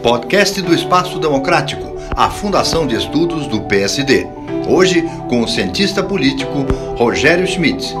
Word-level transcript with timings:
Podcast 0.00 0.62
do 0.62 0.72
Espaço 0.72 1.18
Democrático, 1.18 1.96
a 2.16 2.30
Fundação 2.30 2.86
de 2.86 2.94
Estudos 2.94 3.48
do 3.48 3.62
PSD. 3.62 4.24
Hoje, 4.68 5.02
com 5.28 5.40
o 5.40 5.48
cientista 5.48 6.04
político 6.04 6.62
Rogério 6.96 7.44
Schmidt. 7.46 7.92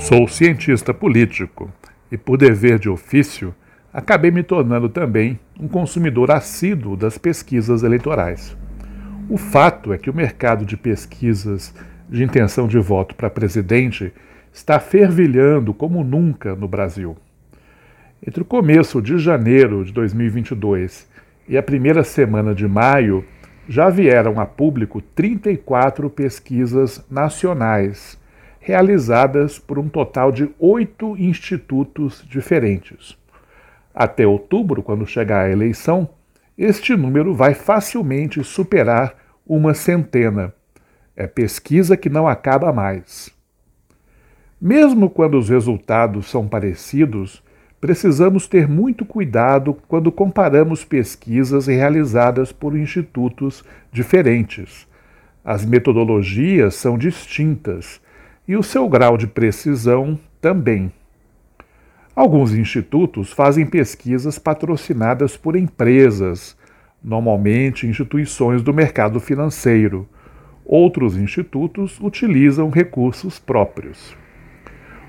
Sou 0.00 0.26
cientista 0.26 0.92
político 0.92 1.70
e, 2.10 2.18
por 2.18 2.36
dever 2.36 2.80
de 2.80 2.88
ofício, 2.88 3.54
acabei 3.92 4.32
me 4.32 4.42
tornando 4.42 4.88
também 4.88 5.38
um 5.60 5.68
consumidor 5.68 6.32
assíduo 6.32 6.96
das 6.96 7.16
pesquisas 7.16 7.84
eleitorais. 7.84 8.56
O 9.30 9.36
fato 9.36 9.92
é 9.92 9.98
que 9.98 10.10
o 10.10 10.14
mercado 10.14 10.64
de 10.64 10.76
pesquisas 10.76 11.72
de 12.08 12.24
intenção 12.24 12.66
de 12.66 12.78
voto 12.78 13.14
para 13.14 13.30
presidente 13.30 14.12
está 14.52 14.80
fervilhando 14.80 15.72
como 15.72 16.02
nunca 16.02 16.56
no 16.56 16.66
Brasil. 16.66 17.16
Entre 18.24 18.42
o 18.42 18.46
começo 18.46 19.02
de 19.02 19.18
janeiro 19.18 19.84
de 19.84 19.92
2022 19.92 21.06
e 21.46 21.56
a 21.56 21.62
primeira 21.62 22.02
semana 22.02 22.54
de 22.54 22.66
maio, 22.66 23.24
já 23.68 23.90
vieram 23.90 24.40
a 24.40 24.46
público 24.46 25.02
34 25.02 26.08
pesquisas 26.08 27.04
nacionais, 27.10 28.18
realizadas 28.58 29.58
por 29.58 29.78
um 29.78 29.88
total 29.88 30.32
de 30.32 30.48
oito 30.58 31.16
institutos 31.18 32.24
diferentes. 32.28 33.18
Até 33.94 34.26
outubro, 34.26 34.82
quando 34.82 35.06
chegar 35.06 35.44
a 35.44 35.50
eleição, 35.50 36.08
este 36.56 36.96
número 36.96 37.34
vai 37.34 37.52
facilmente 37.52 38.42
superar 38.42 39.14
uma 39.46 39.74
centena. 39.74 40.54
É 41.14 41.26
pesquisa 41.26 41.96
que 41.96 42.08
não 42.08 42.26
acaba 42.26 42.72
mais. 42.72 43.30
Mesmo 44.60 45.10
quando 45.10 45.38
os 45.38 45.50
resultados 45.50 46.30
são 46.30 46.48
parecidos, 46.48 47.42
precisamos 47.86 48.48
ter 48.48 48.66
muito 48.66 49.04
cuidado 49.04 49.72
quando 49.86 50.10
comparamos 50.10 50.84
pesquisas 50.84 51.68
realizadas 51.68 52.50
por 52.50 52.76
institutos 52.76 53.64
diferentes. 53.92 54.88
As 55.44 55.64
metodologias 55.64 56.74
são 56.74 56.98
distintas 56.98 58.00
e 58.48 58.56
o 58.56 58.62
seu 58.64 58.88
grau 58.88 59.16
de 59.16 59.28
precisão 59.28 60.18
também. 60.40 60.90
Alguns 62.12 62.52
institutos 62.54 63.30
fazem 63.32 63.64
pesquisas 63.64 64.36
patrocinadas 64.36 65.36
por 65.36 65.54
empresas, 65.54 66.56
normalmente 67.00 67.86
instituições 67.86 68.62
do 68.62 68.74
mercado 68.74 69.20
financeiro. 69.20 70.08
Outros 70.64 71.16
institutos 71.16 72.00
utilizam 72.00 72.68
recursos 72.68 73.38
próprios. 73.38 74.25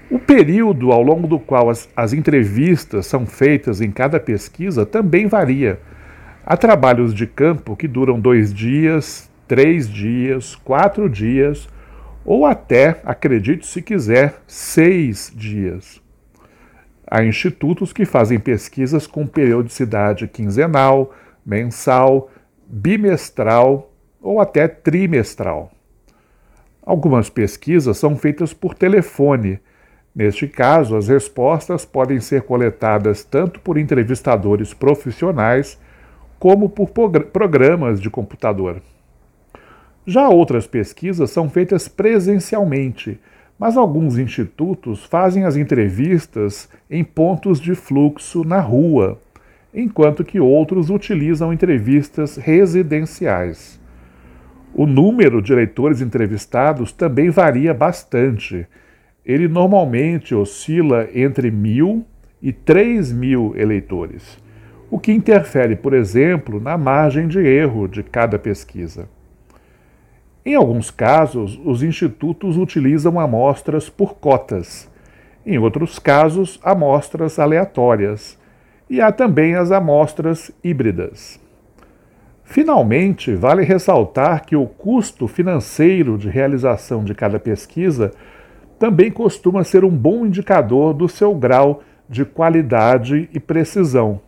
O 0.09 0.17
período 0.17 0.93
ao 0.93 1.01
longo 1.01 1.27
do 1.27 1.37
qual 1.37 1.69
as, 1.69 1.89
as 1.93 2.13
entrevistas 2.13 3.05
são 3.07 3.25
feitas 3.25 3.81
em 3.81 3.91
cada 3.91 4.19
pesquisa 4.19 4.85
também 4.85 5.27
varia. 5.27 5.79
Há 6.45 6.55
trabalhos 6.55 7.13
de 7.13 7.27
campo 7.27 7.75
que 7.75 7.89
duram 7.89 8.17
dois 8.17 8.53
dias, 8.53 9.29
três 9.45 9.89
dias, 9.89 10.55
quatro 10.55 11.09
dias 11.09 11.67
ou 12.23 12.45
até, 12.45 13.01
acredite 13.05 13.65
se 13.65 13.81
quiser, 13.81 14.41
seis 14.47 15.31
dias. 15.33 16.01
Há 17.09 17.23
institutos 17.23 17.91
que 17.91 18.05
fazem 18.05 18.37
pesquisas 18.37 19.07
com 19.07 19.25
periodicidade 19.25 20.27
quinzenal, 20.27 21.13
mensal, 21.45 22.29
bimestral 22.65 23.93
ou 24.21 24.41
até 24.41 24.67
trimestral. 24.67 25.71
Algumas 26.81 27.29
pesquisas 27.29 27.97
são 27.97 28.17
feitas 28.17 28.53
por 28.53 28.73
telefone 28.73 29.59
Neste 30.17 30.47
caso, 30.47 30.97
as 30.97 31.07
respostas 31.07 31.85
podem 31.85 32.19
ser 32.19 32.41
coletadas 32.41 33.23
tanto 33.23 33.59
por 33.59 33.77
entrevistadores 33.77 34.73
profissionais 34.73 35.79
como 36.39 36.67
por 36.67 36.89
programas 37.31 38.01
de 38.01 38.09
computador. 38.09 38.81
Já 40.07 40.27
outras 40.27 40.65
pesquisas 40.65 41.29
são 41.29 41.47
feitas 41.47 41.87
presencialmente, 41.87 43.19
mas 43.59 43.77
alguns 43.77 44.17
institutos 44.17 45.05
fazem 45.05 45.43
as 45.43 45.55
entrevistas 45.55 46.67
em 46.89 47.03
pontos 47.03 47.61
de 47.61 47.75
fluxo 47.75 48.43
na 48.43 48.59
rua, 48.59 49.19
enquanto 49.71 50.23
que 50.23 50.39
outros 50.39 50.89
utilizam 50.89 51.53
entrevistas 51.53 52.37
residenciais. 52.37 53.79
O 54.73 54.87
número 54.87 55.43
de 55.43 55.53
eleitores 55.53 56.01
entrevistados 56.01 56.91
também 56.91 57.29
varia 57.29 57.71
bastante 57.71 58.65
ele 59.27 59.49
normalmente 59.49 60.33
oscila 60.33 61.09
entre 61.13 61.51
mil 61.51 62.05
e 62.41 62.53
três 62.53 63.11
mil 63.11 63.53
eleitores, 63.57 64.41
o 64.89 64.97
que 64.97 65.11
interfere, 65.11 65.75
por 65.75 65.93
exemplo, 65.93 66.61
na 66.61 66.77
margem 66.77 67.27
de 67.27 67.39
erro 67.39 67.89
de 67.89 68.01
cada 68.01 68.39
pesquisa. 68.39 69.09
Em 70.45 70.55
alguns 70.55 70.89
casos, 70.89 71.59
os 71.65 71.83
institutos 71.83 72.55
utilizam 72.55 73.19
amostras 73.19 73.89
por 73.89 74.15
cotas, 74.15 74.89
em 75.45 75.57
outros 75.57 75.99
casos, 75.99 76.57
amostras 76.63 77.37
aleatórias, 77.37 78.39
e 78.89 79.01
há 79.01 79.11
também 79.11 79.55
as 79.55 79.73
amostras 79.73 80.51
híbridas. 80.63 81.37
Finalmente, 82.45 83.35
vale 83.35 83.65
ressaltar 83.65 84.45
que 84.45 84.55
o 84.55 84.65
custo 84.65 85.27
financeiro 85.27 86.17
de 86.17 86.29
realização 86.29 87.03
de 87.03 87.13
cada 87.13 87.37
pesquisa 87.37 88.13
também 88.79 89.11
costuma 89.11 89.63
ser 89.63 89.83
um 89.83 89.89
bom 89.89 90.25
indicador 90.25 90.93
do 90.93 91.07
seu 91.07 91.33
grau 91.33 91.83
de 92.09 92.23
qualidade 92.23 93.29
e 93.33 93.39
precisão. 93.39 94.21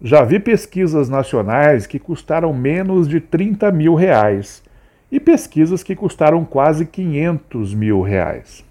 Já 0.00 0.22
vi 0.24 0.38
pesquisas 0.38 1.08
nacionais 1.08 1.86
que 1.86 1.98
custaram 1.98 2.52
menos 2.52 3.08
de 3.08 3.20
30 3.20 3.72
mil 3.72 3.94
reais 3.94 4.62
e 5.10 5.18
pesquisas 5.18 5.82
que 5.82 5.96
custaram 5.96 6.44
quase 6.44 6.86
500 6.86 7.74
mil 7.74 8.02
reais. 8.02 8.64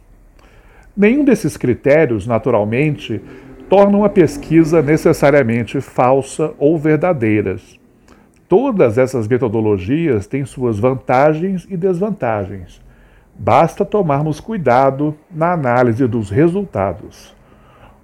Nenhum 0.96 1.24
desses 1.24 1.58
critérios, 1.58 2.26
naturalmente, 2.26 3.22
tornam 3.70 4.06
a 4.06 4.10
pesquisa 4.10 4.82
necessariamente 4.82 5.82
falsa 5.82 6.54
ou 6.58 6.78
verdadeiras. 6.78 7.78
Todas 8.48 8.98
essas 8.98 9.28
metodologias 9.28 10.26
têm 10.26 10.46
suas 10.46 10.80
vantagens 10.80 11.68
e 11.70 11.76
desvantagens. 11.76 12.82
Basta 13.40 13.86
tomarmos 13.86 14.40
cuidado 14.40 15.16
na 15.30 15.54
análise 15.54 16.08
dos 16.08 16.30
resultados. 16.30 17.36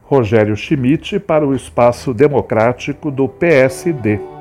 Rogério 0.04 0.56
Schmidt 0.56 1.20
para 1.20 1.46
o 1.46 1.56
Espaço 1.56 2.14
Democrático 2.14 3.10
do 3.10 3.28
PSD. 3.28 4.33